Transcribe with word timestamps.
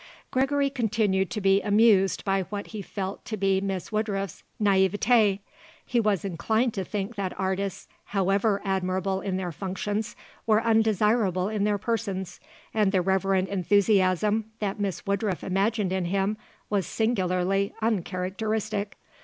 Gregory 0.31 0.67
continued 0.71 1.29
to 1.29 1.39
be 1.39 1.61
amused 1.61 2.25
by 2.25 2.41
what 2.49 2.65
he 2.73 2.81
felt 2.81 3.23
to 3.23 3.37
be 3.37 3.61
Miss 3.61 3.91
Woodruff's 3.91 4.41
naiveté. 4.59 5.41
He 5.85 5.99
was 5.99 6.25
inclined 6.25 6.73
to 6.73 6.83
think 6.83 7.13
that 7.17 7.39
artists, 7.39 7.87
however 8.05 8.63
admirable 8.65 9.21
in 9.21 9.37
their 9.37 9.51
functions, 9.51 10.15
were 10.47 10.63
undesirable 10.63 11.49
in 11.49 11.65
their 11.65 11.77
persons, 11.77 12.39
and 12.73 12.91
the 12.91 13.03
reverent 13.03 13.47
enthusiasm 13.49 14.45
that 14.57 14.79
Miss 14.79 15.05
Woodruff 15.05 15.43
imagined 15.43 15.91
in 15.93 16.05
him 16.05 16.35
was 16.67 16.87
singularly 16.87 17.71
uncharacteristic. 17.79 18.97